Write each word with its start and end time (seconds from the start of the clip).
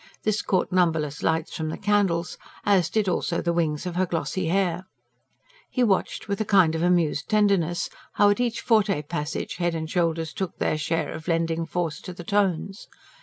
This 0.23 0.41
caught 0.41 0.71
numberless 0.71 1.21
lights 1.21 1.55
from 1.55 1.69
the 1.69 1.77
candles, 1.77 2.39
as 2.65 2.89
did 2.89 3.07
also 3.07 3.39
the 3.39 3.53
wings 3.53 3.85
of 3.85 3.95
her 3.97 4.07
glossy 4.07 4.47
hair. 4.47 4.87
He 5.69 5.83
watched, 5.83 6.27
with 6.27 6.41
a 6.41 6.43
kind 6.43 6.73
of 6.73 6.81
amused 6.81 7.29
tenderness, 7.29 7.87
how 8.13 8.31
at 8.31 8.39
each 8.39 8.61
forte 8.61 9.03
passage 9.03 9.57
head 9.57 9.75
and 9.75 9.87
shoulders 9.87 10.33
took 10.33 10.57
their 10.57 10.79
share 10.79 11.11
of 11.13 11.27
lending 11.27 11.67
force 11.67 12.01
to 12.01 12.13
the 12.13 12.23
tones. 12.23 12.87